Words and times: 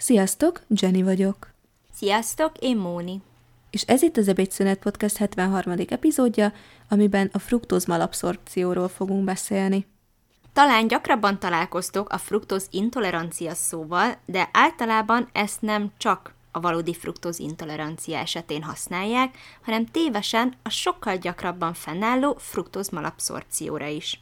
Sziasztok, 0.00 0.60
Jenny 0.68 1.02
vagyok. 1.02 1.48
Sziasztok, 1.92 2.52
én 2.58 2.76
Móni. 2.76 3.22
És 3.70 3.82
ez 3.82 4.02
itt 4.02 4.16
az 4.16 4.28
Ebédszünet 4.28 4.78
Podcast 4.78 5.16
73. 5.16 5.74
epizódja, 5.88 6.52
amiben 6.88 7.30
a 7.32 7.38
fruktóz 7.38 7.84
malabszorpcióról 7.84 8.88
fogunk 8.88 9.24
beszélni. 9.24 9.86
Talán 10.52 10.86
gyakrabban 10.86 11.38
találkoztok 11.38 12.12
a 12.12 12.18
fruktóz 12.18 12.66
intolerancia 12.70 13.54
szóval, 13.54 14.16
de 14.24 14.48
általában 14.52 15.28
ezt 15.32 15.62
nem 15.62 15.92
csak 15.96 16.34
a 16.50 16.60
valódi 16.60 16.94
fruktóz 16.94 17.38
intolerancia 17.38 18.18
esetén 18.18 18.62
használják, 18.62 19.36
hanem 19.62 19.86
tévesen 19.86 20.54
a 20.62 20.68
sokkal 20.68 21.16
gyakrabban 21.16 21.74
fennálló 21.74 22.36
fruktóz 22.38 22.88
malabszorpcióra 22.88 23.86
is. 23.86 24.20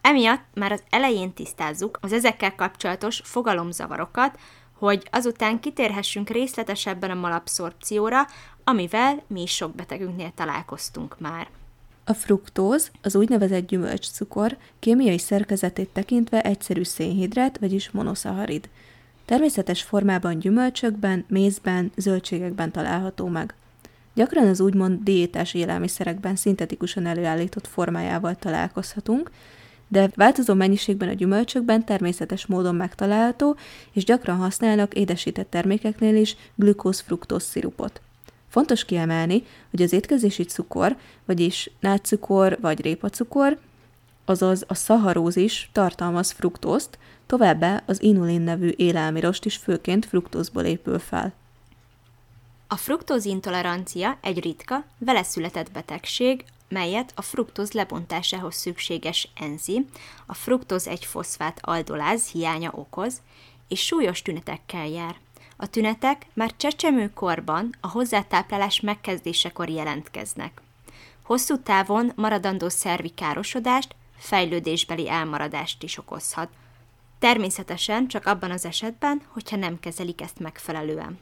Emiatt 0.00 0.44
már 0.54 0.72
az 0.72 0.82
elején 0.90 1.32
tisztázzuk 1.32 1.98
az 2.00 2.12
ezekkel 2.12 2.54
kapcsolatos 2.54 3.20
fogalomzavarokat, 3.24 4.38
hogy 4.78 5.08
azután 5.10 5.60
kitérhessünk 5.60 6.28
részletesebben 6.28 7.10
a 7.10 7.14
malabszorpcióra, 7.14 8.26
amivel 8.64 9.22
mi 9.26 9.42
is 9.42 9.54
sok 9.54 9.74
betegünknél 9.74 10.32
találkoztunk 10.34 11.18
már. 11.18 11.48
A 12.04 12.12
fruktóz, 12.12 12.90
az 13.02 13.16
úgynevezett 13.16 13.66
gyümölcscukor, 13.66 14.56
kémiai 14.78 15.18
szerkezetét 15.18 15.88
tekintve 15.88 16.42
egyszerű 16.42 16.82
szénhidrát, 16.82 17.58
vagyis 17.58 17.90
monoszaharid. 17.90 18.68
Természetes 19.24 19.82
formában 19.82 20.38
gyümölcsökben, 20.38 21.24
mézben, 21.28 21.92
zöldségekben 21.96 22.70
található 22.70 23.26
meg. 23.26 23.54
Gyakran 24.14 24.48
az 24.48 24.60
úgymond 24.60 25.02
diétás 25.02 25.54
élelmiszerekben 25.54 26.36
szintetikusan 26.36 27.06
előállított 27.06 27.66
formájával 27.66 28.34
találkozhatunk, 28.34 29.30
de 29.88 30.10
változó 30.14 30.54
mennyiségben 30.54 31.08
a 31.08 31.12
gyümölcsökben 31.12 31.84
természetes 31.84 32.46
módon 32.46 32.74
megtalálható, 32.74 33.56
és 33.92 34.04
gyakran 34.04 34.36
használnak 34.36 34.94
édesített 34.94 35.50
termékeknél 35.50 36.16
is 36.16 36.36
glükóz-fruktóz 36.54 37.42
szirupot. 37.42 38.00
Fontos 38.48 38.84
kiemelni, 38.84 39.42
hogy 39.70 39.82
az 39.82 39.92
étkezési 39.92 40.44
cukor, 40.44 40.96
vagyis 41.24 41.70
nátszukor 41.80 42.58
vagy 42.60 42.80
répacukor, 42.80 43.58
azaz 44.24 44.64
a 44.66 44.74
szaharózis 44.74 45.70
tartalmaz 45.72 46.30
fruktózt, 46.30 46.98
továbbá 47.26 47.82
az 47.86 48.02
inulin 48.02 48.40
nevű 48.40 48.72
élelmirost 48.76 49.44
is 49.44 49.56
főként 49.56 50.06
fruktózból 50.06 50.64
épül 50.64 50.98
fel. 50.98 51.32
A 52.68 52.76
fruktózintolerancia 52.76 54.18
egy 54.22 54.40
ritka, 54.40 54.84
vele 54.98 55.22
született 55.22 55.72
betegség, 55.72 56.44
melyet 56.68 57.12
a 57.14 57.22
fruktóz 57.22 57.72
lebontásához 57.72 58.54
szükséges 58.54 59.28
enzim, 59.34 59.86
a 60.26 60.34
fruktóz 60.34 60.86
egy 60.88 61.04
foszfát 61.04 61.58
aldoláz 61.62 62.28
hiánya 62.28 62.70
okoz, 62.74 63.20
és 63.68 63.84
súlyos 63.84 64.22
tünetekkel 64.22 64.86
jár. 64.86 65.16
A 65.56 65.66
tünetek 65.66 66.26
már 66.32 66.56
csecsemőkorban 66.56 67.74
a 67.80 67.88
hozzátáplálás 67.88 68.80
megkezdésekor 68.80 69.68
jelentkeznek. 69.68 70.60
Hosszú 71.22 71.62
távon 71.62 72.12
maradandó 72.16 72.68
szervi 72.68 73.08
károsodást, 73.08 73.94
fejlődésbeli 74.18 75.08
elmaradást 75.08 75.82
is 75.82 75.98
okozhat. 75.98 76.48
Természetesen 77.18 78.08
csak 78.08 78.26
abban 78.26 78.50
az 78.50 78.64
esetben, 78.64 79.22
hogyha 79.28 79.56
nem 79.56 79.80
kezelik 79.80 80.20
ezt 80.20 80.38
megfelelően. 80.38 81.18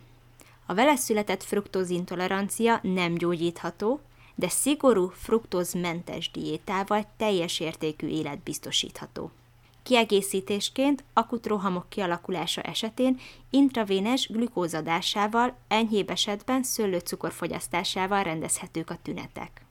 A 0.66 0.74
vele 0.74 0.96
született 0.96 1.42
fruktózintolerancia 1.42 2.78
nem 2.82 3.14
gyógyítható, 3.14 4.00
de 4.34 4.48
szigorú 4.48 5.08
fruktózmentes 5.14 6.30
diétával 6.30 7.06
teljes 7.16 7.60
értékű 7.60 8.06
élet 8.06 8.38
biztosítható. 8.38 9.30
Kiegészítésként 9.82 11.04
akut 11.12 11.46
rohamok 11.46 11.88
kialakulása 11.88 12.60
esetén 12.60 13.18
intravénes 13.50 14.28
glükózadásával, 14.28 15.56
enyhébb 15.68 16.10
esetben 16.10 16.62
szőlőcukor 16.62 17.32
fogyasztásával 17.32 18.22
rendezhetők 18.22 18.90
a 18.90 18.98
tünetek. 19.02 19.64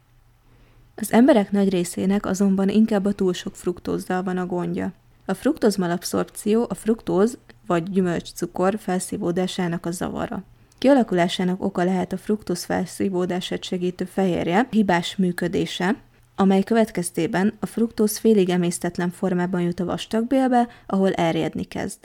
Az 0.95 1.11
emberek 1.11 1.52
nagy 1.52 1.69
részének 1.69 2.25
azonban 2.25 2.69
inkább 2.69 3.06
a 3.06 3.13
túl 3.13 3.34
sok 3.34 3.56
fruktózzal 3.56 4.24
van 4.24 4.38
a 4.38 4.45
gondja. 4.45 4.94
A 5.25 5.34
fruktózmalabszorpció 5.34 6.66
a 6.69 6.74
fruktóz 6.74 7.38
vagy 7.68 7.91
gyümölcscukor 7.91 8.80
felszívódásának 8.80 9.85
a 9.85 9.91
zavara. 9.91 10.44
Kialakulásának 10.83 11.63
oka 11.63 11.83
lehet 11.83 12.13
a 12.13 12.17
fruktóz 12.17 12.63
felszívódását 12.63 13.63
segítő 13.63 14.05
fehérje 14.05 14.67
hibás 14.69 15.16
működése, 15.16 15.95
amely 16.35 16.63
következtében 16.63 17.53
a 17.59 17.66
fruktóz 17.66 18.17
félig 18.17 18.49
emésztetlen 18.49 19.09
formában 19.11 19.61
jut 19.61 19.79
a 19.79 19.85
vastagbélbe, 19.85 20.67
ahol 20.85 21.13
erjedni 21.13 21.63
kezd. 21.63 21.97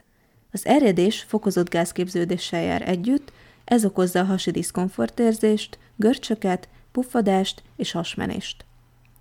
Az 0.53 0.67
erjedés 0.67 1.25
fokozott 1.29 1.71
gázképződéssel 1.71 2.63
jár 2.63 2.89
együtt, 2.89 3.33
ez 3.65 3.85
okozza 3.85 4.21
a 4.21 4.25
hasi 4.25 4.51
diszkomfortérzést, 4.51 5.79
görcsöket, 5.97 6.69
puffadást 6.93 7.63
és 7.77 7.93
hasmenést. 7.93 8.65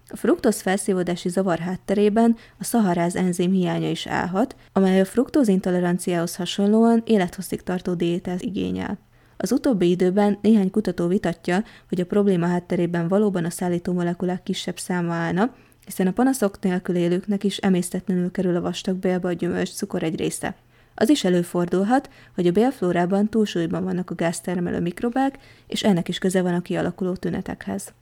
A 0.10 0.16
fruktóz 0.16 0.62
felszívódási 0.62 1.30
zavar 1.30 1.60
hátterében 1.60 2.36
a 2.60 2.64
szaharáz 2.64 3.16
enzim 3.16 3.52
hiánya 3.52 3.90
is 3.90 4.08
állhat, 4.08 4.56
amely 4.74 5.00
a 5.00 5.06
fruktóz 5.06 5.48
intoleranciához 5.48 6.36
hasonlóan 6.36 7.04
élethosszig 7.06 7.64
tartó 7.64 7.94
diétát 7.94 8.42
igényel. 8.42 9.06
Az 9.38 9.52
utóbbi 9.52 9.90
időben 9.90 10.38
néhány 10.42 10.72
kutató 10.72 11.08
vitatja, 11.08 11.64
hogy 11.90 12.02
a 12.02 12.06
probléma 12.06 12.48
hátterében 12.48 13.08
valóban 13.08 13.46
a 13.46 13.50
szállító 13.50 13.94
molekulák 13.94 14.44
kisebb 14.44 14.78
száma 14.78 15.14
állna, 15.14 15.54
hiszen 15.86 16.08
a 16.08 16.12
panaszok 16.12 16.60
nélkül 16.60 16.96
élőknek 16.96 17.44
is 17.44 17.58
emésztetlenül 17.58 18.32
kerül 18.32 18.56
a 18.56 18.62
vastagbélbe 18.62 19.28
a 19.28 19.34
gyümölcs 19.34 19.74
cukor 19.74 20.04
egy 20.04 20.16
része. 20.16 20.56
Az 20.96 21.10
is 21.10 21.24
előfordulhat, 21.24 22.10
hogy 22.36 22.48
a 22.48 22.52
bélflórában 22.52 23.30
túlsúlyban 23.30 23.84
vannak 23.84 24.10
a 24.10 24.16
gáztermelő 24.16 24.80
mikrobák, 24.80 25.38
és 25.68 25.84
ennek 25.84 26.08
is 26.08 26.18
köze 26.18 26.42
van 26.42 26.54
a 26.54 26.62
kialakuló 26.62 27.16
tünetekhez. 27.16 27.94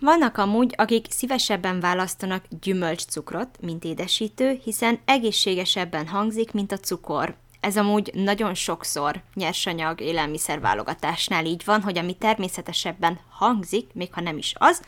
Vannak 0.00 0.38
amúgy, 0.38 0.74
akik 0.76 1.06
szívesebben 1.10 1.80
választanak 1.80 2.44
gyümölcscukrot, 2.60 3.48
mint 3.60 3.84
édesítő, 3.84 4.60
hiszen 4.64 4.98
egészségesebben 5.04 6.06
hangzik, 6.06 6.52
mint 6.52 6.72
a 6.72 6.76
cukor, 6.76 7.36
ez 7.66 7.76
amúgy 7.76 8.10
nagyon 8.14 8.54
sokszor 8.54 9.22
nyersanyag 9.34 10.00
élelmiszerválogatásnál 10.00 11.44
így 11.44 11.62
van, 11.64 11.82
hogy 11.82 11.98
ami 11.98 12.14
természetesebben 12.14 13.18
hangzik, 13.28 13.90
még 13.94 14.14
ha 14.14 14.20
nem 14.20 14.38
is 14.38 14.54
az, 14.58 14.82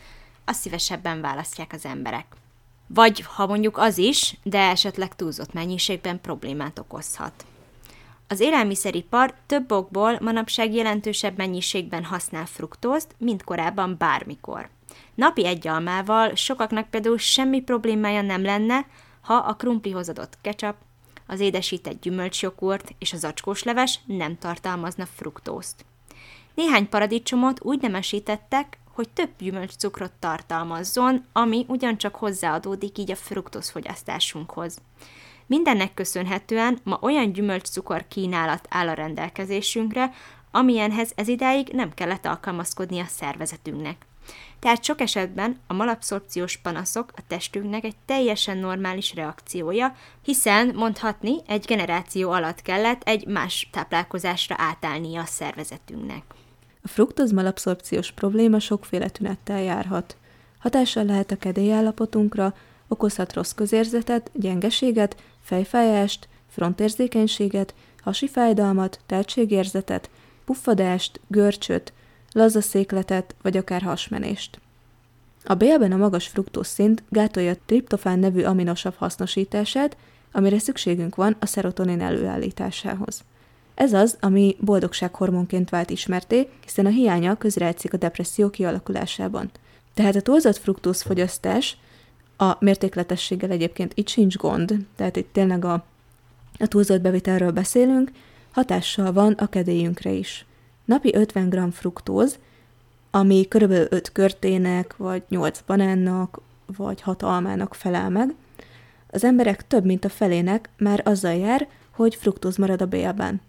azt 0.45 0.59
szívesebben 0.59 1.21
választják 1.21 1.73
az 1.73 1.85
emberek. 1.85 2.25
Vagy 2.87 3.19
ha 3.21 3.47
mondjuk 3.47 3.77
az 3.77 3.97
is, 3.97 4.37
de 4.43 4.59
esetleg 4.59 5.15
túlzott 5.15 5.53
mennyiségben 5.53 6.21
problémát 6.21 6.79
okozhat. 6.79 7.45
Az 8.27 8.39
élelmiszeripar 8.39 9.33
több 9.45 9.71
okból 9.71 10.17
manapság 10.21 10.73
jelentősebb 10.73 11.37
mennyiségben 11.37 12.03
használ 12.03 12.45
fruktózt, 12.45 13.15
mint 13.17 13.43
korábban 13.43 13.95
bármikor. 13.97 14.69
Napi 15.15 15.45
egy 15.45 15.67
almával 15.67 16.35
sokaknak 16.35 16.89
például 16.89 17.17
semmi 17.17 17.61
problémája 17.61 18.21
nem 18.21 18.43
lenne, 18.43 18.85
ha 19.21 19.33
a 19.33 19.53
krumplihoz 19.53 20.09
adott 20.09 20.37
ketchup, 20.41 20.75
az 21.29 21.39
édesített 21.39 22.01
gyümölcsjogurt 22.01 22.95
és 22.99 23.13
az 23.13 23.19
zacskós 23.19 23.63
leves 23.63 23.99
nem 24.05 24.37
tartalmazna 24.37 25.05
fruktózt. 25.05 25.85
Néhány 26.53 26.89
paradicsomot 26.89 27.63
úgy 27.63 27.81
nemesítettek, 27.81 28.77
hogy 28.93 29.09
több 29.09 29.29
gyümölcscukrot 29.37 30.11
tartalmazzon, 30.19 31.25
ami 31.31 31.65
ugyancsak 31.67 32.15
hozzáadódik 32.15 32.97
így 32.97 33.11
a 33.11 33.15
fruktózfogyasztásunkhoz. 33.15 34.77
Mindennek 35.45 35.93
köszönhetően 35.93 36.79
ma 36.83 36.97
olyan 37.01 37.31
gyümölcscukor 37.31 38.07
kínálat 38.07 38.67
áll 38.69 38.87
a 38.87 38.93
rendelkezésünkre, 38.93 40.11
amilyenhez 40.51 41.11
ez 41.15 41.27
idáig 41.27 41.67
nem 41.67 41.93
kellett 41.93 42.25
alkalmazkodni 42.25 42.99
a 42.99 43.05
szervezetünknek. 43.05 44.08
Tehát 44.59 44.83
sok 44.83 45.01
esetben 45.01 45.59
a 45.67 45.73
malabszorpciós 45.73 46.57
panaszok 46.57 47.11
a 47.15 47.21
testünknek 47.27 47.83
egy 47.83 47.95
teljesen 48.05 48.57
normális 48.57 49.13
reakciója, 49.13 49.95
hiszen 50.23 50.71
mondhatni 50.75 51.35
egy 51.47 51.65
generáció 51.65 52.31
alatt 52.31 52.61
kellett 52.61 53.01
egy 53.03 53.27
más 53.27 53.69
táplálkozásra 53.71 54.55
átállnia 54.57 55.21
a 55.21 55.25
szervezetünknek. 55.25 56.23
A 56.81 56.87
fruktóz 56.87 57.31
malabszorpciós 57.31 58.11
probléma 58.11 58.59
sokféle 58.59 59.09
tünettel 59.09 59.61
járhat. 59.61 60.17
Hatással 60.59 61.03
lehet 61.03 61.31
a 61.31 61.37
kedélyállapotunkra, 61.37 62.53
okozhat 62.87 63.33
rossz 63.33 63.51
közérzetet, 63.51 64.31
gyengeséget, 64.33 65.15
fejfájást, 65.43 66.27
frontérzékenységet, 66.47 67.73
hasi 68.01 68.27
fájdalmat, 68.27 68.99
teltségérzetet, 69.05 70.09
puffadást, 70.45 71.19
görcsöt, 71.27 71.93
laza 72.31 72.61
székletet 72.61 73.35
vagy 73.41 73.57
akár 73.57 73.81
hasmenést. 73.81 74.59
A 75.43 75.53
bélben 75.53 75.91
a 75.91 75.97
magas 75.97 76.27
fruktóz 76.27 76.67
szint 76.67 77.03
gátolja 77.09 77.51
a 77.51 77.57
triptofán 77.65 78.19
nevű 78.19 78.43
aminosav 78.43 78.95
hasznosítását, 78.97 79.97
amire 80.31 80.59
szükségünk 80.59 81.15
van 81.15 81.35
a 81.39 81.45
szerotonin 81.45 82.01
előállításához. 82.01 83.23
Ez 83.75 83.93
az, 83.93 84.17
ami 84.19 84.55
boldogsághormonként 84.59 85.69
vált 85.69 85.89
ismerté, 85.89 86.49
hiszen 86.63 86.85
a 86.85 86.89
hiánya 86.89 87.35
közrejátszik 87.35 87.93
a 87.93 87.97
depresszió 87.97 88.49
kialakulásában. 88.49 89.51
Tehát 89.93 90.15
a 90.15 90.21
túlzott 90.21 90.57
fruktózfogyasztás, 90.57 91.77
a 92.37 92.55
mértékletességgel 92.59 93.51
egyébként 93.51 93.91
itt 93.95 94.07
sincs 94.07 94.37
gond, 94.37 94.85
tehát 94.95 95.15
itt 95.15 95.33
tényleg 95.33 95.65
a, 95.65 95.85
a 96.59 96.67
túlzott 96.67 97.01
bevitelről 97.01 97.51
beszélünk, 97.51 98.11
hatással 98.51 99.13
van 99.13 99.33
a 99.33 99.47
kedélyünkre 99.47 100.11
is. 100.11 100.45
Napi 100.89 101.15
50 101.15 101.49
g 101.49 101.73
fruktóz, 101.73 102.39
ami 103.11 103.45
kb. 103.47 103.71
5 103.71 104.11
körtének, 104.11 104.97
vagy 104.97 105.23
8 105.27 105.61
banánnak, 105.65 106.41
vagy 106.77 107.01
6 107.01 107.23
almának 107.23 107.73
felel 107.73 108.09
meg, 108.09 108.35
az 109.11 109.23
emberek 109.23 109.67
több 109.67 109.85
mint 109.85 110.05
a 110.05 110.09
felének 110.09 110.69
már 110.77 111.01
azzal 111.05 111.33
jár, 111.33 111.67
hogy 111.91 112.15
fruktóz 112.15 112.57
marad 112.57 112.81
a 112.81 112.85
bélben. 112.85 113.41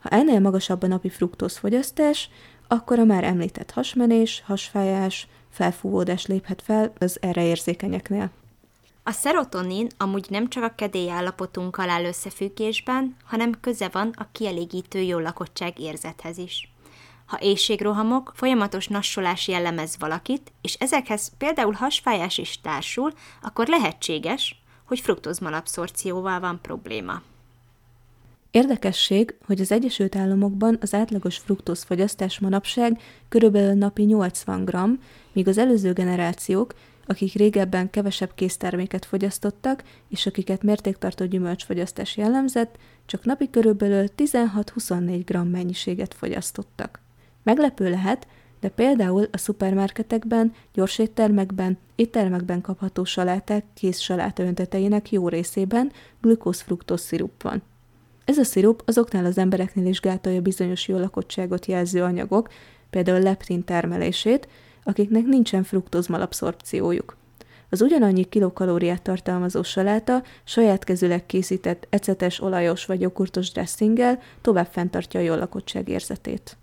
Ha 0.00 0.08
ennél 0.08 0.40
magasabb 0.40 0.82
a 0.82 0.86
napi 0.86 1.08
fruktózfogyasztás, 1.08 2.30
akkor 2.68 2.98
a 2.98 3.04
már 3.04 3.24
említett 3.24 3.70
hasmenés, 3.70 4.42
hasfájás, 4.46 5.28
felfúvódás 5.50 6.26
léphet 6.26 6.62
fel 6.62 6.92
az 6.98 7.18
erre 7.20 7.44
érzékenyeknél. 7.44 8.30
A 9.02 9.10
szerotonin 9.10 9.88
amúgy 9.96 10.26
nem 10.28 10.48
csak 10.48 10.62
a 10.62 10.74
kedély 10.74 11.10
állapotunkkal 11.10 11.90
áll 11.90 12.04
összefüggésben, 12.04 13.16
hanem 13.24 13.60
köze 13.60 13.88
van 13.88 14.14
a 14.16 14.28
kielégítő 14.32 15.00
jó 15.00 15.18
lakottság 15.18 15.78
érzethez 15.78 16.38
is. 16.38 16.70
Ha 17.30 17.38
éjségrohamok, 17.40 18.32
folyamatos 18.34 18.88
nassolás 18.88 19.48
jellemez 19.48 19.96
valakit, 19.98 20.52
és 20.60 20.74
ezekhez 20.74 21.32
például 21.38 21.72
hasfájás 21.72 22.38
is 22.38 22.60
társul, 22.60 23.12
akkor 23.42 23.68
lehetséges, 23.68 24.62
hogy 24.84 25.00
fruktózmalabszorcióval 25.00 26.40
van 26.40 26.58
probléma. 26.62 27.22
Érdekesség, 28.50 29.34
hogy 29.46 29.60
az 29.60 29.72
Egyesült 29.72 30.16
Államokban 30.16 30.78
az 30.80 30.94
átlagos 30.94 31.36
fruktózfogyasztás 31.36 32.38
manapság 32.38 33.00
körülbelül 33.28 33.72
napi 33.72 34.02
80 34.02 34.64
g, 34.64 34.76
míg 35.32 35.48
az 35.48 35.58
előző 35.58 35.92
generációk, 35.92 36.74
akik 37.06 37.32
régebben 37.32 37.90
kevesebb 37.90 38.34
készterméket 38.34 39.04
fogyasztottak, 39.04 39.84
és 40.08 40.26
akiket 40.26 40.62
mértéktartó 40.62 41.26
gyümölcsfogyasztás 41.26 42.16
jellemzett, 42.16 42.76
csak 43.06 43.24
napi 43.24 43.50
körülbelül 43.50 44.06
16-24 44.16 45.22
g 45.24 45.50
mennyiséget 45.50 46.14
fogyasztottak. 46.14 47.00
Meglepő 47.42 47.90
lehet, 47.90 48.26
de 48.60 48.68
például 48.68 49.28
a 49.32 49.38
szupermarketekben, 49.38 50.54
gyorséttermekben, 50.72 51.78
éttermekben 51.94 52.60
kapható 52.60 53.04
saláták 53.04 53.64
kész 53.74 53.98
saláta 53.98 54.42
önteteinek 54.42 55.10
jó 55.10 55.28
részében 55.28 55.92
glükóz-fruktóz 56.20 57.00
szirup 57.00 57.42
van. 57.42 57.62
Ez 58.24 58.38
a 58.38 58.44
szirup 58.44 58.82
azoknál 58.86 59.24
az 59.24 59.38
embereknél 59.38 59.86
is 59.86 60.00
gátolja 60.00 60.40
bizonyos 60.40 60.88
jó 60.88 60.98
lakottságot 60.98 61.66
jelző 61.66 62.02
anyagok, 62.02 62.48
például 62.90 63.20
leptin 63.20 63.64
termelését, 63.64 64.48
akiknek 64.82 65.24
nincsen 65.24 65.62
fruktózmalabszorpciójuk. 65.62 67.16
Az 67.70 67.82
ugyanannyi 67.82 68.24
kilokalóriát 68.24 69.02
tartalmazó 69.02 69.62
saláta 69.62 70.22
saját 70.44 70.84
kezüleg 70.84 71.26
készített 71.26 71.86
ecetes, 71.90 72.40
olajos 72.40 72.86
vagy 72.86 73.00
joghurtos 73.00 73.52
dressinggel 73.52 74.18
tovább 74.40 74.68
fenntartja 74.70 75.20
a 75.20 75.22
jó 75.22 75.34
lakottság 75.34 75.88
érzetét. 75.88 76.56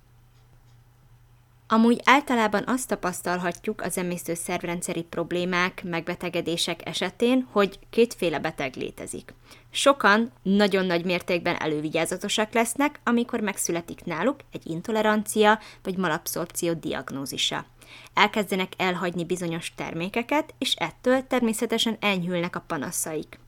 Amúgy 1.69 2.01
általában 2.03 2.63
azt 2.67 2.87
tapasztalhatjuk 2.87 3.81
az 3.81 3.97
emésztőszervrendszeri 3.97 5.03
problémák, 5.03 5.83
megbetegedések 5.83 6.87
esetén, 6.87 7.47
hogy 7.51 7.79
kétféle 7.89 8.39
beteg 8.39 8.75
létezik. 8.75 9.33
Sokan 9.71 10.31
nagyon 10.41 10.85
nagy 10.85 11.05
mértékben 11.05 11.55
elővigyázatosak 11.55 12.53
lesznek, 12.53 12.99
amikor 13.03 13.39
megszületik 13.39 14.03
náluk 14.05 14.39
egy 14.51 14.69
intolerancia 14.69 15.59
vagy 15.83 15.97
malabszorpció 15.97 16.73
diagnózisa. 16.73 17.65
Elkezdenek 18.13 18.73
elhagyni 18.77 19.25
bizonyos 19.25 19.75
termékeket, 19.75 20.53
és 20.57 20.73
ettől 20.73 21.27
természetesen 21.27 21.97
enyhülnek 21.99 22.55
a 22.55 22.63
panaszaik. 22.67 23.39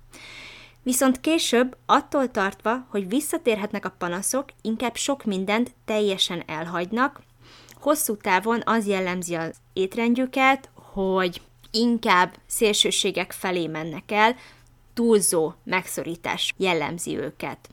Viszont 0.84 1.22
később, 1.22 1.78
attól 1.86 2.32
tartva, 2.32 2.86
hogy 2.90 3.08
visszatérhetnek 3.08 3.86
a 3.86 3.96
panaszok, 3.98 4.50
inkább 4.62 4.96
sok 4.96 5.24
mindent 5.24 5.72
teljesen 5.86 6.44
elhagynak, 6.46 7.22
hosszú 7.80 8.18
távon 8.18 8.62
az 8.66 8.88
jellemzi 8.88 9.36
az 9.36 9.56
étrendjüket, 9.74 10.70
hogy 10.74 11.42
inkább 11.72 12.36
szélsőségek 12.46 13.32
felé 13.32 13.68
mennek 13.68 14.12
el, 14.12 14.36
túlzó 14.94 15.54
megszorítás 15.64 16.54
jellemzi 16.58 17.18
őket. 17.18 17.70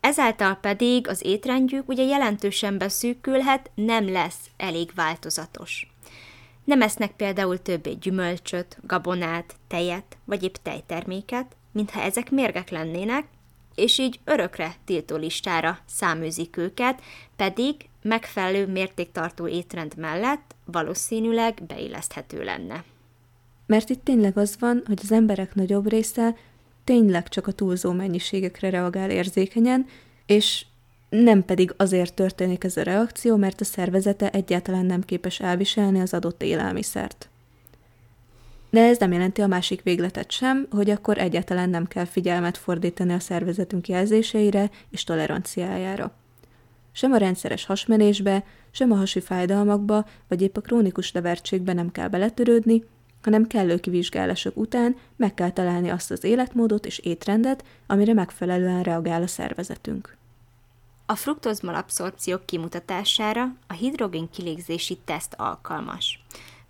Ezáltal 0.00 0.54
pedig 0.54 1.08
az 1.08 1.24
étrendjük 1.24 1.88
ugye 1.88 2.02
jelentősen 2.02 2.78
beszűkülhet, 2.78 3.70
nem 3.74 4.12
lesz 4.12 4.50
elég 4.56 4.90
változatos. 4.94 5.92
Nem 6.64 6.82
esznek 6.82 7.10
például 7.10 7.62
többé 7.62 7.92
gyümölcsöt, 7.92 8.78
gabonát, 8.82 9.54
tejet 9.68 10.16
vagy 10.24 10.42
épp 10.42 10.54
tejterméket, 10.62 11.56
mintha 11.72 12.00
ezek 12.00 12.30
mérgek 12.30 12.70
lennének, 12.70 13.26
és 13.78 13.98
így 13.98 14.20
örökre 14.24 14.74
tiltó 14.84 15.16
listára 15.16 15.78
száműzik 15.86 16.56
őket, 16.56 17.00
pedig 17.36 17.74
megfelelő 18.02 18.66
mértéktartó 18.66 19.48
étrend 19.48 19.96
mellett 19.96 20.54
valószínűleg 20.64 21.62
beilleszthető 21.66 22.44
lenne. 22.44 22.84
Mert 23.66 23.88
itt 23.88 24.04
tényleg 24.04 24.38
az 24.38 24.56
van, 24.60 24.82
hogy 24.86 24.98
az 25.02 25.12
emberek 25.12 25.54
nagyobb 25.54 25.88
része 25.88 26.36
tényleg 26.84 27.28
csak 27.28 27.46
a 27.46 27.52
túlzó 27.52 27.92
mennyiségekre 27.92 28.70
reagál 28.70 29.10
érzékenyen, 29.10 29.86
és 30.26 30.66
nem 31.08 31.44
pedig 31.44 31.74
azért 31.76 32.14
történik 32.14 32.64
ez 32.64 32.76
a 32.76 32.82
reakció, 32.82 33.36
mert 33.36 33.60
a 33.60 33.64
szervezete 33.64 34.30
egyáltalán 34.30 34.86
nem 34.86 35.02
képes 35.02 35.40
elviselni 35.40 36.00
az 36.00 36.14
adott 36.14 36.42
élelmiszert. 36.42 37.28
De 38.70 38.84
ez 38.84 38.98
nem 38.98 39.12
jelenti 39.12 39.40
a 39.40 39.46
másik 39.46 39.82
végletet 39.82 40.30
sem, 40.30 40.66
hogy 40.70 40.90
akkor 40.90 41.18
egyáltalán 41.18 41.70
nem 41.70 41.86
kell 41.86 42.04
figyelmet 42.04 42.56
fordítani 42.56 43.12
a 43.12 43.20
szervezetünk 43.20 43.88
jelzéseire 43.88 44.70
és 44.90 45.04
toleranciájára. 45.04 46.12
Sem 46.92 47.12
a 47.12 47.16
rendszeres 47.16 47.64
hasmenésbe, 47.64 48.44
sem 48.70 48.92
a 48.92 48.96
hasi 48.96 49.20
fájdalmakba, 49.20 50.06
vagy 50.28 50.42
épp 50.42 50.56
a 50.56 50.60
krónikus 50.60 51.12
levertségbe 51.12 51.72
nem 51.72 51.92
kell 51.92 52.08
beletörődni, 52.08 52.84
hanem 53.22 53.46
kellő 53.46 53.78
kivizsgálások 53.78 54.56
után 54.56 54.96
meg 55.16 55.34
kell 55.34 55.50
találni 55.50 55.88
azt 55.88 56.10
az 56.10 56.24
életmódot 56.24 56.86
és 56.86 56.98
étrendet, 56.98 57.64
amire 57.86 58.12
megfelelően 58.12 58.82
reagál 58.82 59.22
a 59.22 59.26
szervezetünk. 59.26 60.16
A 61.06 61.14
fruktozmalabszorpció 61.14 62.38
kimutatására 62.44 63.54
a 63.66 63.72
hidrogén 63.72 64.30
kilégzési 64.30 64.98
teszt 65.04 65.34
alkalmas. 65.36 66.24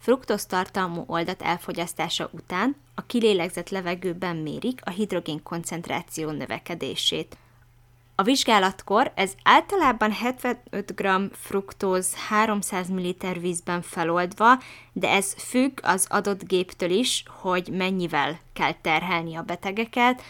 Fruktoz 0.09 0.47
tartalmú 0.47 1.05
oldat 1.07 1.43
elfogyasztása 1.43 2.29
után 2.33 2.77
a 2.95 3.07
kilélegzett 3.07 3.69
levegőben 3.69 4.37
mérik 4.37 4.81
a 4.85 4.91
hidrogén 4.91 5.43
koncentráció 5.43 6.31
növekedését– 6.31 7.37
a 8.15 8.23
vizsgálatkor 8.23 9.13
ez 9.15 9.33
általában 9.43 10.13
75 10.13 10.95
g 10.95 11.09
fruktóz 11.33 12.15
300 12.15 12.88
ml 12.88 13.33
vízben 13.41 13.83
feloldva, 13.83 14.59
de 14.93 15.09
ez 15.09 15.35
függ 15.35 15.79
az 15.83 16.07
adott 16.11 16.45
géptől 16.45 16.91
is, 16.91 17.25
hogy 17.41 17.69
mennyivel 17.73 18.38
kell 18.53 18.73
terhelni 18.73 19.35
a 19.35 19.43
betegeket. 19.43 20.23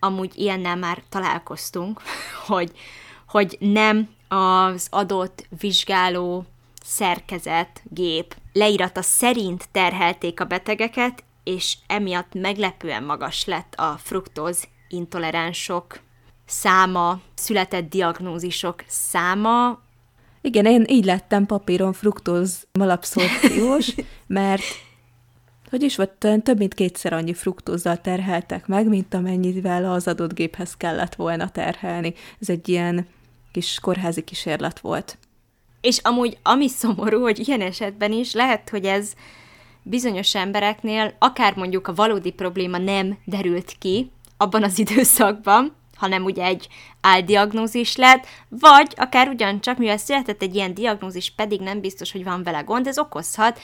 Amúgy 0.00 0.38
ilyennel 0.38 0.76
már 0.76 1.02
találkoztunk, 1.08 2.00
hogy, 2.48 2.72
hogy 3.28 3.56
nem 3.60 4.08
az 4.28 4.86
adott 4.90 5.46
vizsgáló 5.60 6.44
szerkezet, 6.84 7.82
gép 7.84 8.36
leírata 8.52 9.02
szerint 9.02 9.68
terhelték 9.72 10.40
a 10.40 10.44
betegeket, 10.44 11.24
és 11.44 11.76
emiatt 11.86 12.34
meglepően 12.34 13.02
magas 13.02 13.44
lett 13.44 13.74
a 13.74 13.96
fruktóz 13.98 14.68
intoleránsok 14.88 16.00
száma, 16.46 17.20
született 17.34 17.90
diagnózisok 17.90 18.84
száma. 18.86 19.82
Igen, 20.40 20.66
én 20.66 20.84
így 20.88 21.04
lettem 21.04 21.46
papíron 21.46 21.92
fruktóz 21.92 22.66
malabszorpciós, 22.72 23.94
mert 24.26 24.62
hogy 25.70 25.82
is 25.82 25.96
volt, 25.96 26.26
több 26.42 26.58
mint 26.58 26.74
kétszer 26.74 27.12
annyi 27.12 27.34
fruktózzal 27.34 28.00
terheltek 28.00 28.66
meg, 28.66 28.88
mint 28.88 29.14
amennyivel 29.14 29.92
az 29.92 30.08
adott 30.08 30.34
géphez 30.34 30.76
kellett 30.76 31.14
volna 31.14 31.50
terhelni. 31.50 32.14
Ez 32.40 32.48
egy 32.48 32.68
ilyen 32.68 33.06
kis 33.52 33.78
kórházi 33.80 34.22
kísérlet 34.22 34.80
volt. 34.80 35.18
És 35.84 35.98
amúgy 35.98 36.38
ami 36.42 36.68
szomorú, 36.68 37.20
hogy 37.20 37.48
ilyen 37.48 37.60
esetben 37.60 38.12
is 38.12 38.32
lehet, 38.32 38.68
hogy 38.68 38.84
ez 38.84 39.12
bizonyos 39.82 40.34
embereknél, 40.34 41.14
akár 41.18 41.56
mondjuk 41.56 41.88
a 41.88 41.94
valódi 41.94 42.30
probléma 42.30 42.78
nem 42.78 43.18
derült 43.24 43.74
ki 43.78 44.10
abban 44.36 44.62
az 44.62 44.78
időszakban, 44.78 45.74
hanem 45.96 46.24
ugye 46.24 46.44
egy 46.44 46.68
áldiagnózis 47.00 47.96
lett, 47.96 48.26
vagy 48.48 48.92
akár 48.96 49.28
ugyancsak, 49.28 49.78
mivel 49.78 49.96
született 49.96 50.42
egy 50.42 50.54
ilyen 50.54 50.74
diagnózis, 50.74 51.30
pedig 51.30 51.60
nem 51.60 51.80
biztos, 51.80 52.12
hogy 52.12 52.24
van 52.24 52.42
vele 52.42 52.60
gond, 52.60 52.86
ez 52.86 52.98
okozhat 52.98 53.60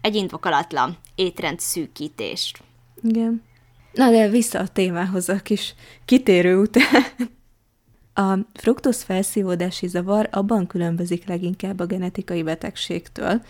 egy 0.00 0.14
indokolatlan 0.14 0.98
étrend 1.14 1.60
szűkítést. 1.60 2.58
Igen. 3.02 3.42
Na 3.92 4.10
de 4.10 4.28
vissza 4.28 4.58
a 4.58 4.68
témához 4.68 5.28
a 5.28 5.36
kis 5.42 5.74
kitérő 6.04 6.56
után. 6.56 7.04
A 8.20 8.38
fruktosz 8.52 9.02
felszívódási 9.02 9.86
zavar 9.88 10.28
abban 10.30 10.66
különbözik 10.66 11.26
leginkább 11.26 11.80
a 11.80 11.86
genetikai 11.86 12.42
betegségtől, 12.42 13.42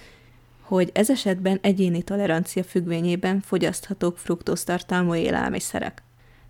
hogy 0.61 0.91
ez 0.95 1.11
esetben 1.11 1.59
egyéni 1.63 2.03
tolerancia 2.03 2.65
függvényében 2.65 3.41
fogyaszthatók 3.41 4.19
fruktóztartalmú 4.19 5.15
élelmiszerek. 5.15 6.03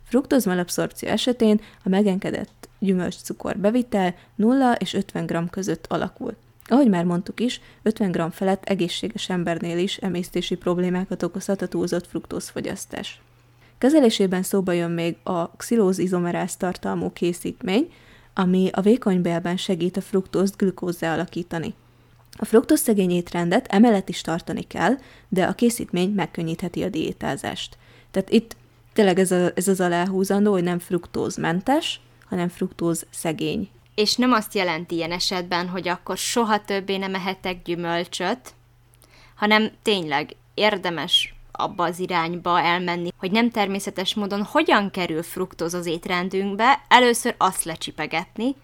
Fruktozmalabszorpció 0.04 1.08
esetén 1.08 1.60
a 1.84 1.88
megengedett 1.88 2.68
gyümölcscukor 2.78 3.58
bevitel 3.58 4.14
0 4.34 4.74
és 4.74 4.94
50 4.94 5.26
g 5.26 5.50
között 5.50 5.86
alakul. 5.88 6.36
Ahogy 6.64 6.88
már 6.88 7.04
mondtuk 7.04 7.40
is, 7.40 7.60
50 7.82 8.10
g 8.10 8.32
felett 8.32 8.64
egészséges 8.64 9.28
embernél 9.28 9.78
is 9.78 9.96
emésztési 9.96 10.54
problémákat 10.54 11.22
okozhat 11.22 11.62
a 11.62 11.68
túlzott 11.68 12.06
fruktózfogyasztás. 12.06 13.20
Kezelésében 13.78 14.42
szóba 14.42 14.72
jön 14.72 14.90
még 14.90 15.16
a 15.22 15.48
xilóz 15.56 15.98
izomeráz 15.98 16.56
tartalmú 16.56 17.12
készítmény, 17.12 17.92
ami 18.34 18.68
a 18.72 18.80
vékony 18.80 19.22
bélben 19.22 19.56
segít 19.56 19.96
a 19.96 20.00
fruktózt 20.00 20.56
glükózzá 20.56 21.12
alakítani. 21.12 21.74
A 22.38 22.44
fruktózszegény 22.44 23.10
étrendet 23.10 23.66
emellett 23.66 24.08
is 24.08 24.20
tartani 24.20 24.62
kell, 24.62 24.94
de 25.28 25.44
a 25.44 25.52
készítmény 25.52 26.10
megkönnyítheti 26.10 26.82
a 26.82 26.88
diétázást. 26.88 27.76
Tehát 28.10 28.30
itt 28.30 28.56
tényleg 28.92 29.18
ez, 29.18 29.30
a, 29.30 29.50
ez 29.54 29.68
az 29.68 29.80
aláhúzandó, 29.80 30.52
hogy 30.52 30.62
nem 30.62 30.78
fruktózmentes, 30.78 32.00
hanem 32.28 32.48
fruktóz 32.48 33.06
szegény. 33.10 33.68
És 33.94 34.16
nem 34.16 34.32
azt 34.32 34.54
jelenti 34.54 34.94
ilyen 34.94 35.12
esetben, 35.12 35.68
hogy 35.68 35.88
akkor 35.88 36.16
soha 36.16 36.64
többé 36.64 36.96
nem 36.96 37.14
ehetek 37.14 37.62
gyümölcsöt, 37.62 38.54
hanem 39.34 39.70
tényleg 39.82 40.36
érdemes 40.54 41.34
abba 41.62 41.84
az 41.84 41.98
irányba 41.98 42.60
elmenni, 42.60 43.08
hogy 43.16 43.30
nem 43.30 43.50
természetes 43.50 44.14
módon 44.14 44.42
hogyan 44.42 44.90
kerül 44.90 45.22
fruktóz 45.22 45.74
az 45.74 45.86
étrendünkbe, 45.86 46.84
először 46.88 47.34
azt 47.38 47.64
lecsipegetni, 47.64 48.56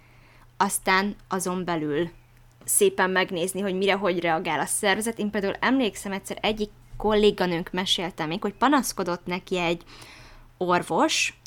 aztán 0.56 1.16
azon 1.28 1.64
belül 1.64 2.10
szépen 2.64 3.10
megnézni, 3.10 3.60
hogy 3.60 3.74
mire, 3.74 3.94
hogy 3.94 4.20
reagál 4.20 4.60
a 4.60 4.66
szervezet. 4.66 5.18
Én 5.18 5.30
például 5.30 5.56
emlékszem 5.60 6.12
egyszer 6.12 6.38
egyik 6.40 6.70
kolléganőnk 6.96 7.70
mesélte 7.72 8.26
még, 8.26 8.42
hogy 8.42 8.54
panaszkodott 8.54 9.26
neki 9.26 9.58
egy 9.58 9.82
orvos, 10.56 11.40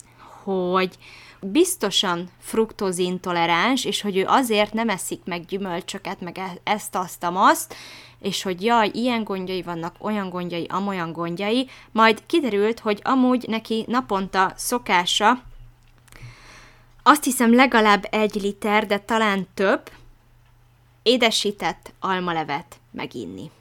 hogy 0.44 0.98
biztosan 1.41 2.29
fruktózintoleráns, 2.39 3.86
és 3.86 4.01
hogy 4.01 4.17
ő 4.17 4.25
azért 4.27 4.74
nem 4.74 4.89
eszik 4.89 5.22
meg 5.25 5.46
gyümölcsöket, 5.46 6.22
meg 6.22 6.38
e- 6.38 6.60
ezt, 6.63 6.96
azt, 6.96 7.25
azt, 7.34 7.75
és 8.19 8.41
hogy 8.41 8.63
jaj, 8.63 8.89
ilyen 8.93 9.24
gondjai 9.24 9.62
vannak, 9.62 9.96
olyan 10.00 10.29
gondjai, 10.29 10.65
amolyan 10.69 11.12
gondjai, 11.12 11.69
majd 11.91 12.25
kiderült, 12.25 12.79
hogy 12.79 13.00
amúgy 13.03 13.46
neki 13.48 13.86
naponta 13.88 14.53
szokása, 14.55 15.41
azt 17.03 17.24
hiszem 17.24 17.53
legalább 17.53 18.08
egy 18.10 18.34
liter, 18.34 18.86
de 18.86 19.00
talán 19.00 19.48
több, 19.53 19.89
édesített 21.03 21.93
almalevet 22.00 22.79
meginni. 22.91 23.51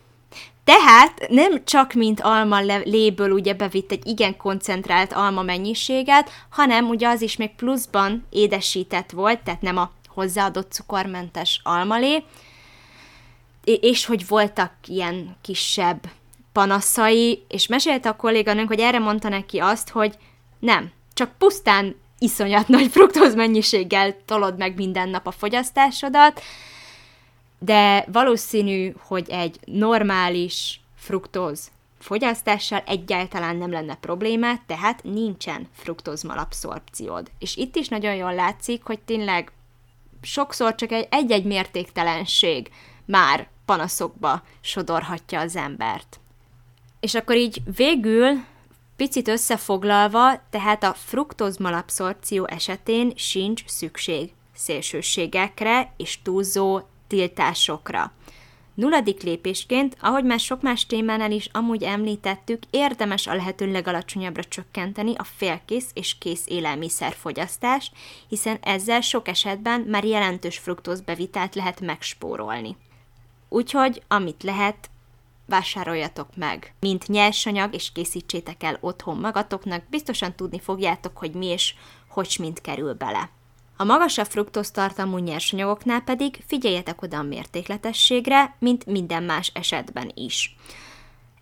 Tehát 0.68 1.28
nem 1.28 1.64
csak 1.64 1.92
mint 1.92 2.20
alma 2.20 2.60
léből 2.84 3.30
ugye 3.30 3.54
bevitt 3.54 3.92
egy 3.92 4.06
igen 4.06 4.37
koncentrált 4.37 5.12
alma 5.12 5.42
mennyiséget, 5.42 6.30
hanem 6.50 6.88
ugye 6.88 7.08
az 7.08 7.20
is 7.20 7.37
még 7.37 7.50
pluszban 7.54 8.26
édesített 8.30 9.10
volt, 9.10 9.42
tehát 9.42 9.60
nem 9.60 9.76
a 9.76 9.90
hozzáadott 10.08 10.72
cukormentes 10.72 11.60
almalé, 11.62 12.25
és 13.64 14.04
hogy 14.06 14.28
voltak 14.28 14.72
ilyen 14.87 15.37
kisebb 15.42 16.00
panaszai, 16.52 17.44
és 17.48 17.66
mesélte 17.66 18.08
a 18.08 18.16
kolléganőnk, 18.16 18.68
hogy 18.68 18.80
erre 18.80 18.98
mondta 18.98 19.28
neki 19.28 19.58
azt, 19.58 19.88
hogy 19.88 20.14
nem, 20.58 20.90
csak 21.14 21.30
pusztán 21.38 21.96
iszonyat 22.18 22.68
nagy 22.68 22.90
fruktóz 22.90 23.34
mennyiséggel 23.34 24.16
tolod 24.25 24.58
meg 24.58 24.76
minden 24.76 25.08
nap 25.08 25.26
a 25.26 25.30
fogyasztásodat, 25.30 26.42
de 27.58 28.04
valószínű, 28.12 28.92
hogy 28.98 29.30
egy 29.30 29.60
normális 29.64 30.80
fruktóz 30.96 31.70
fogyasztással 31.98 32.82
egyáltalán 32.86 33.56
nem 33.56 33.70
lenne 33.70 33.94
probléma, 33.94 34.64
tehát 34.66 35.02
nincsen 35.02 35.68
fruktózmalabszorpciód. 35.72 37.30
És 37.38 37.56
itt 37.56 37.76
is 37.76 37.88
nagyon 37.88 38.14
jól 38.14 38.34
látszik, 38.34 38.82
hogy 38.82 39.00
tényleg 39.00 39.52
sokszor 40.22 40.74
csak 40.74 40.92
egy, 40.92 41.06
egy-egy 41.10 41.44
mértéktelenség 41.44 42.70
már 43.04 43.48
panaszokba 43.64 44.42
sodorhatja 44.60 45.40
az 45.40 45.56
embert. 45.56 46.20
És 47.00 47.14
akkor 47.14 47.36
így 47.36 47.62
végül 47.76 48.44
picit 48.96 49.28
összefoglalva, 49.28 50.40
tehát 50.50 50.82
a 50.82 50.94
fruktózmalabszorpció 50.94 52.46
esetén 52.46 53.12
sincs 53.16 53.62
szükség 53.66 54.32
szélsőségekre 54.54 55.92
és 55.96 56.18
túlzó 56.22 56.80
tiltásokra. 57.08 58.12
Nulladik 58.78 59.22
lépésként, 59.22 59.96
ahogy 60.00 60.24
már 60.24 60.40
sok 60.40 60.62
más 60.62 60.86
témánál 60.86 61.30
is 61.30 61.48
amúgy 61.52 61.82
említettük, 61.82 62.62
érdemes 62.70 63.26
a 63.26 63.34
lehető 63.34 63.70
legalacsonyabbra 63.70 64.44
csökkenteni 64.44 65.14
a 65.16 65.24
félkész 65.24 65.90
és 65.94 66.18
kész 66.18 66.44
élelmiszerfogyasztást, 66.46 67.92
hiszen 68.28 68.58
ezzel 68.60 69.00
sok 69.00 69.28
esetben 69.28 69.80
már 69.80 70.04
jelentős 70.04 70.58
fruktózbevitelt 70.58 71.54
lehet 71.54 71.80
megspórolni. 71.80 72.76
Úgyhogy, 73.48 74.02
amit 74.08 74.42
lehet, 74.42 74.90
vásároljatok 75.46 76.28
meg, 76.36 76.74
mint 76.80 77.08
nyersanyag, 77.08 77.74
és 77.74 77.92
készítsétek 77.92 78.62
el 78.62 78.78
otthon 78.80 79.16
magatoknak, 79.16 79.82
biztosan 79.90 80.34
tudni 80.34 80.60
fogjátok, 80.60 81.16
hogy 81.18 81.32
mi 81.32 81.46
és 81.46 81.74
hogy 82.08 82.36
mint 82.38 82.60
kerül 82.60 82.94
bele. 82.94 83.30
A 83.80 83.85
magasabb 83.85 84.26
fruktóztartalmú 84.26 85.18
nyersanyagoknál 85.18 86.00
pedig 86.00 86.42
figyeljetek 86.47 87.02
oda 87.02 87.18
a 87.18 87.23
mértékletességre, 87.23 88.56
mint 88.58 88.87
minden 88.87 89.23
más 89.23 89.50
esetben 89.54 90.11
is. 90.14 90.56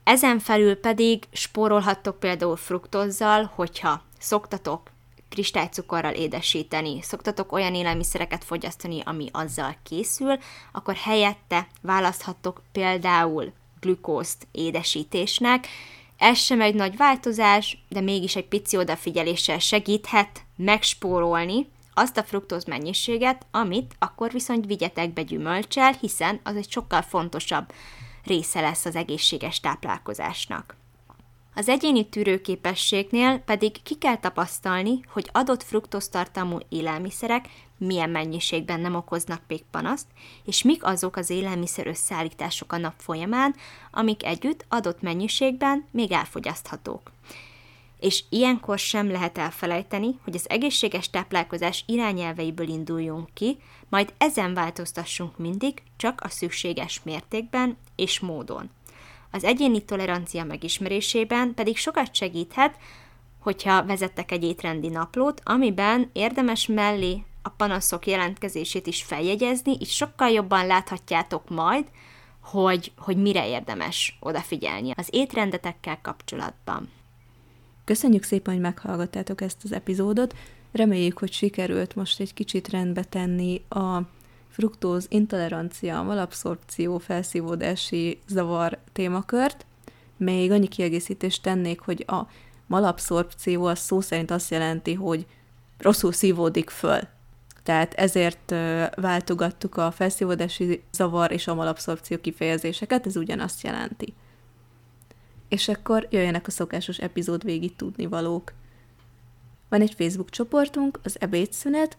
Ezen 0.04 0.38
felül 0.38 0.74
pedig 0.76 1.24
spórolhattok 1.32 2.18
például 2.18 2.56
fruktózzal, 2.56 3.50
hogyha 3.54 4.02
szoktatok 4.18 4.90
kristálycukorral 5.28 6.12
édesíteni, 6.12 7.02
szoktatok 7.02 7.52
olyan 7.52 7.74
élelmiszereket 7.74 8.44
fogyasztani, 8.44 9.02
ami 9.04 9.28
azzal 9.32 9.76
készül, 9.82 10.38
akkor 10.72 10.94
helyette 10.94 11.66
választhattok 11.82 12.62
például 12.72 13.52
glükózt 13.80 14.46
édesítésnek. 14.52 15.66
Ez 16.18 16.38
sem 16.38 16.60
egy 16.60 16.74
nagy 16.74 16.96
változás, 16.96 17.78
de 17.88 18.00
mégis 18.00 18.36
egy 18.36 18.48
pici 18.48 18.76
odafigyeléssel 18.76 19.58
segíthet 19.58 20.44
megspórolni 20.56 21.74
azt 21.98 22.16
a 22.16 22.22
fruktóz 22.22 22.64
mennyiséget, 22.64 23.46
amit 23.50 23.94
akkor 23.98 24.32
viszont 24.32 24.66
vigyetek 24.66 25.12
be 25.12 25.22
gyümölcsel, 25.22 25.92
hiszen 25.92 26.40
az 26.42 26.56
egy 26.56 26.70
sokkal 26.70 27.02
fontosabb 27.02 27.72
része 28.24 28.60
lesz 28.60 28.84
az 28.84 28.96
egészséges 28.96 29.60
táplálkozásnak. 29.60 30.76
Az 31.54 31.68
egyéni 31.68 32.08
tűrőképességnél 32.08 33.38
pedig 33.38 33.82
ki 33.82 33.94
kell 33.94 34.16
tapasztalni, 34.16 35.00
hogy 35.12 35.28
adott 35.32 35.62
fruktóztartalmú 35.62 36.58
élelmiszerek 36.68 37.48
milyen 37.78 38.10
mennyiségben 38.10 38.80
nem 38.80 38.94
okoznak 38.94 39.40
még 39.48 39.64
panaszt, 39.70 40.06
és 40.44 40.62
mik 40.62 40.84
azok 40.84 41.16
az 41.16 41.30
élelmiszer 41.30 41.86
összeállítások 41.86 42.72
a 42.72 42.76
nap 42.76 42.94
folyamán, 42.96 43.54
amik 43.90 44.24
együtt 44.24 44.64
adott 44.68 45.02
mennyiségben 45.02 45.84
még 45.90 46.12
elfogyaszthatók. 46.12 47.12
És 48.00 48.24
ilyenkor 48.28 48.78
sem 48.78 49.10
lehet 49.10 49.38
elfelejteni, 49.38 50.18
hogy 50.24 50.34
az 50.34 50.48
egészséges 50.48 51.10
táplálkozás 51.10 51.84
irányelveiből 51.86 52.68
induljunk 52.68 53.28
ki, 53.34 53.58
majd 53.88 54.12
ezen 54.18 54.54
változtassunk 54.54 55.38
mindig, 55.38 55.82
csak 55.96 56.20
a 56.20 56.28
szükséges 56.28 57.00
mértékben 57.02 57.76
és 57.96 58.20
módon. 58.20 58.70
Az 59.30 59.44
egyéni 59.44 59.84
tolerancia 59.84 60.44
megismerésében 60.44 61.54
pedig 61.54 61.76
sokat 61.76 62.14
segíthet, 62.14 62.76
hogyha 63.38 63.84
vezettek 63.86 64.32
egy 64.32 64.44
étrendi 64.44 64.88
naplót, 64.88 65.40
amiben 65.44 66.10
érdemes 66.12 66.66
mellé 66.66 67.24
a 67.42 67.48
panaszok 67.48 68.06
jelentkezését 68.06 68.86
is 68.86 69.02
feljegyezni, 69.02 69.72
így 69.72 69.88
sokkal 69.88 70.28
jobban 70.28 70.66
láthatjátok 70.66 71.48
majd, 71.48 71.86
hogy, 72.40 72.92
hogy 72.96 73.16
mire 73.16 73.48
érdemes 73.48 74.16
odafigyelni 74.20 74.92
az 74.96 75.08
étrendetekkel 75.10 75.98
kapcsolatban. 76.02 76.90
Köszönjük 77.86 78.22
szépen, 78.22 78.52
hogy 78.52 78.62
meghallgattátok 78.62 79.40
ezt 79.40 79.64
az 79.64 79.72
epizódot. 79.72 80.34
Reméljük, 80.72 81.18
hogy 81.18 81.32
sikerült 81.32 81.94
most 81.94 82.20
egy 82.20 82.34
kicsit 82.34 82.68
rendbe 82.68 83.04
tenni 83.04 83.62
a 83.68 84.00
fruktóz 84.48 85.06
intolerancia, 85.08 86.02
malabszorpció, 86.02 86.98
felszívódási 86.98 88.18
zavar 88.28 88.78
témakört. 88.92 89.66
Még 90.16 90.50
annyi 90.50 90.68
kiegészítést 90.68 91.42
tennék, 91.42 91.80
hogy 91.80 92.04
a 92.06 92.20
malabszorpció 92.66 93.64
az 93.64 93.78
szó 93.78 94.00
szerint 94.00 94.30
azt 94.30 94.50
jelenti, 94.50 94.94
hogy 94.94 95.26
rosszul 95.78 96.12
szívódik 96.12 96.70
föl. 96.70 97.00
Tehát 97.62 97.94
ezért 97.94 98.54
váltogattuk 98.94 99.76
a 99.76 99.90
felszívódási 99.90 100.82
zavar 100.92 101.32
és 101.32 101.46
a 101.46 101.54
malabszorpció 101.54 102.18
kifejezéseket, 102.18 103.06
ez 103.06 103.16
ugyanazt 103.16 103.62
jelenti. 103.62 104.14
És 105.48 105.68
akkor 105.68 106.06
jöjjenek 106.10 106.46
a 106.46 106.50
szokásos 106.50 106.98
epizód 106.98 107.44
végig 107.44 107.76
tudnivalók. 107.76 108.52
Van 109.68 109.80
egy 109.80 109.94
Facebook 109.96 110.30
csoportunk, 110.30 111.00
az 111.02 111.20
ebédszünet, 111.20 111.96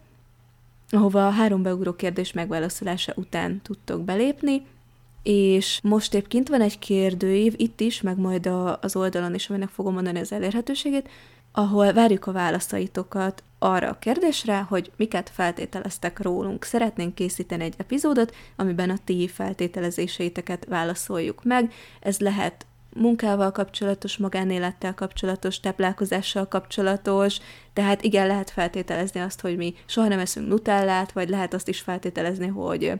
ahova 0.90 1.26
a 1.26 1.30
három 1.30 1.62
beugró 1.62 1.92
kérdés 1.92 2.32
megválaszolása 2.32 3.12
után 3.16 3.60
tudtok 3.62 4.04
belépni, 4.04 4.62
és 5.22 5.80
most 5.82 6.14
épp 6.14 6.26
kint 6.26 6.48
van 6.48 6.60
egy 6.60 6.78
kérdőív, 6.78 7.54
itt 7.56 7.80
is, 7.80 8.00
meg 8.00 8.18
majd 8.18 8.46
a, 8.46 8.78
az 8.80 8.96
oldalon 8.96 9.34
is, 9.34 9.50
aminek 9.50 9.68
fogom 9.68 9.94
mondani 9.94 10.18
az 10.18 10.32
elérhetőségét. 10.32 11.08
ahol 11.52 11.92
várjuk 11.92 12.26
a 12.26 12.32
válaszaitokat 12.32 13.42
arra 13.58 13.88
a 13.88 13.98
kérdésre, 13.98 14.60
hogy 14.60 14.92
miket 14.96 15.30
feltételeztek 15.30 16.22
rólunk. 16.22 16.64
Szeretnénk 16.64 17.14
készíteni 17.14 17.64
egy 17.64 17.74
epizódot, 17.76 18.34
amiben 18.56 18.90
a 18.90 18.98
ti 19.04 19.28
feltételezéseiteket 19.28 20.64
válaszoljuk 20.64 21.44
meg. 21.44 21.72
Ez 22.00 22.18
lehet 22.18 22.66
munkával 22.98 23.52
kapcsolatos, 23.52 24.16
magánélettel 24.16 24.94
kapcsolatos, 24.94 25.60
táplálkozással 25.60 26.48
kapcsolatos, 26.48 27.38
tehát 27.72 28.02
igen, 28.02 28.26
lehet 28.26 28.50
feltételezni 28.50 29.20
azt, 29.20 29.40
hogy 29.40 29.56
mi 29.56 29.74
soha 29.86 30.08
nem 30.08 30.18
eszünk 30.18 30.48
nutellát, 30.48 31.12
vagy 31.12 31.28
lehet 31.28 31.54
azt 31.54 31.68
is 31.68 31.80
feltételezni, 31.80 32.46
hogy 32.46 32.92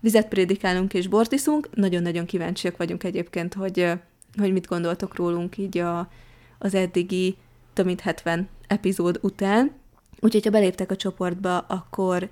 vizet 0.00 0.28
prédikálunk 0.28 0.94
és 0.94 1.06
bort 1.06 1.32
iszunk. 1.32 1.68
Nagyon-nagyon 1.74 2.26
kíváncsiak 2.26 2.76
vagyunk 2.76 3.04
egyébként, 3.04 3.54
hogy, 3.54 3.92
hogy 4.36 4.52
mit 4.52 4.66
gondoltok 4.66 5.16
rólunk 5.16 5.56
így 5.58 5.78
a, 5.78 6.10
az 6.58 6.74
eddigi 6.74 7.36
több 7.72 7.86
mint 7.86 8.00
70 8.00 8.48
epizód 8.66 9.18
után. 9.22 9.72
Úgyhogy, 10.20 10.44
ha 10.44 10.50
beléptek 10.50 10.90
a 10.90 10.96
csoportba, 10.96 11.58
akkor 11.58 12.28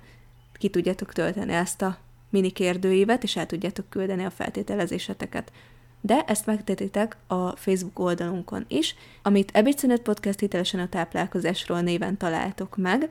ki 0.53 0.69
tudjátok 0.69 1.13
tölteni 1.13 1.53
ezt 1.53 1.81
a 1.81 1.97
mini 2.29 2.49
kérdőívet, 2.49 3.23
és 3.23 3.35
el 3.35 3.45
tudjátok 3.45 3.89
küldeni 3.89 4.25
a 4.25 4.29
feltételezéseteket. 4.29 5.51
De 6.01 6.23
ezt 6.23 6.45
megtetitek 6.45 7.17
a 7.27 7.49
Facebook 7.55 7.99
oldalunkon 7.99 8.65
is, 8.67 8.95
amit 9.21 9.51
Ebédszünet 9.53 10.01
Podcast 10.01 10.39
hitelesen 10.39 10.79
a 10.79 10.89
táplálkozásról 10.89 11.81
néven 11.81 12.17
találtok 12.17 12.77
meg. 12.77 13.09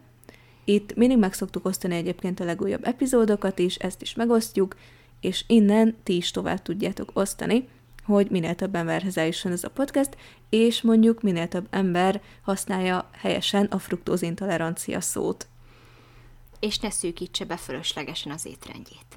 Itt 0.65 0.95
mindig 0.95 1.19
meg 1.19 1.33
szoktuk 1.33 1.67
osztani 1.67 1.95
egyébként 1.95 2.41
a 2.41 2.45
legújabb 2.45 2.85
epizódokat 2.87 3.59
is, 3.59 3.75
ezt 3.75 4.03
is 4.03 4.15
megosztjuk, 4.15 4.77
és 5.21 5.45
innen 5.47 5.97
ti 6.03 6.17
is 6.17 6.31
tovább 6.31 6.63
tudjátok 6.63 7.11
osztani, 7.15 7.69
hogy 8.05 8.31
minél 8.31 8.55
több 8.55 8.75
emberhez 8.75 9.17
eljusson 9.17 9.53
ez 9.53 9.65
a 9.65 9.71
podcast, 9.71 10.17
és 10.49 10.83
mondjuk 10.83 11.23
minél 11.23 11.49
több 11.49 11.67
ember 11.71 12.23
használja 12.43 13.11
helyesen 13.13 13.65
a 13.65 13.79
fruktózintolerancia 13.79 15.01
szót. 15.01 15.47
És 16.61 16.79
ne 16.79 16.91
szűkítse 16.91 17.45
be 17.45 17.57
fölöslegesen 17.57 18.33
az 18.33 18.47
étrendjét. 18.47 19.16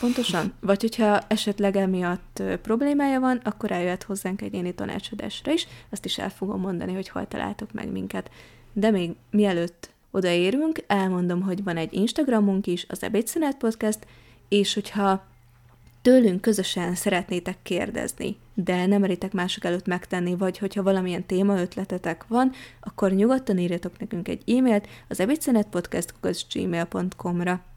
Pontosan. 0.00 0.52
Vagy 0.60 0.80
hogyha 0.80 1.20
esetleg 1.26 1.76
emiatt 1.76 2.42
problémája 2.62 3.20
van, 3.20 3.40
akkor 3.44 3.72
eljöhet 3.72 4.02
hozzánk 4.02 4.42
egy 4.42 4.54
éni 4.54 4.74
tanácsadásra 4.74 5.52
is, 5.52 5.66
azt 5.90 6.04
is 6.04 6.18
el 6.18 6.30
fogom 6.30 6.60
mondani, 6.60 6.94
hogy 6.94 7.08
hol 7.08 7.28
találtok 7.28 7.72
meg 7.72 7.92
minket. 7.92 8.30
De 8.72 8.90
még 8.90 9.10
mielőtt 9.30 9.90
odaérünk, 10.10 10.84
elmondom, 10.86 11.42
hogy 11.42 11.64
van 11.64 11.76
egy 11.76 11.92
Instagramunk 11.92 12.66
is, 12.66 12.86
az 12.88 13.02
Ebédszünet 13.02 13.56
Podcast, 13.56 14.06
és 14.48 14.74
hogyha 14.74 15.30
tőlünk 16.02 16.40
közösen 16.40 16.94
szeretnétek 16.94 17.58
kérdezni, 17.62 18.36
de 18.54 18.86
nem 18.86 19.00
meritek 19.00 19.32
mások 19.32 19.64
előtt 19.64 19.86
megtenni, 19.86 20.36
vagy 20.36 20.58
hogyha 20.58 20.82
valamilyen 20.82 21.26
téma 21.26 21.60
ötletetek 21.60 22.24
van, 22.28 22.52
akkor 22.80 23.12
nyugodtan 23.12 23.58
írjatok 23.58 23.98
nekünk 23.98 24.28
egy 24.28 24.56
e-mailt 24.56 24.86
az 25.08 25.20
ebédszünetpodcast.gmail.com-ra. 25.20 27.71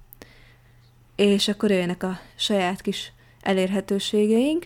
És 1.16 1.48
akkor 1.48 1.70
jöjjenek 1.70 2.04
a 2.04 2.20
saját 2.36 2.82
kis 2.82 3.12
elérhetőségeink. 3.42 4.66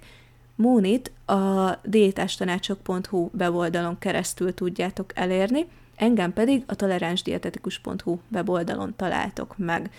Mónit 0.56 1.12
a 1.26 1.72
diétástanácsok.hu 1.84 3.30
weboldalon 3.40 4.00
keresztül 4.00 4.54
tudjátok 4.54 5.12
elérni, 5.16 5.66
engem 5.96 6.34
pedig 6.34 6.64
a 6.68 6.76
toleránsdietetikus.hu 6.76 8.18
weboldalon 8.32 8.96
találtok 8.96 9.58
meg. 9.58 9.90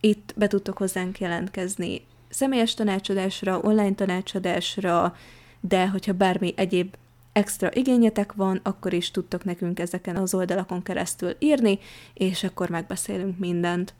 Itt 0.00 0.32
be 0.36 0.46
tudtok 0.46 0.78
hozzánk 0.78 1.18
jelentkezni 1.18 2.02
személyes 2.28 2.74
tanácsadásra, 2.74 3.60
online 3.60 3.94
tanácsadásra, 3.94 5.16
de 5.60 5.88
hogyha 5.88 6.12
bármi 6.12 6.52
egyéb 6.56 6.94
extra 7.32 7.68
igényetek 7.72 8.32
van, 8.32 8.60
akkor 8.62 8.92
is 8.92 9.10
tudtok 9.10 9.44
nekünk 9.44 9.78
ezeken 9.78 10.16
az 10.16 10.34
oldalakon 10.34 10.82
keresztül 10.82 11.36
írni, 11.38 11.78
és 12.14 12.44
akkor 12.44 12.68
megbeszélünk 12.68 13.38
mindent. 13.38 13.94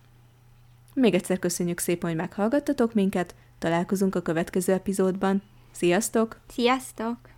Még 1.00 1.14
egyszer 1.14 1.38
köszönjük 1.38 1.78
szépen, 1.78 2.08
hogy 2.08 2.18
meghallgattatok 2.18 2.94
minket, 2.94 3.34
találkozunk 3.58 4.14
a 4.14 4.22
következő 4.22 4.72
epizódban. 4.72 5.42
Sziasztok! 5.72 6.40
Sziasztok! 6.48 7.35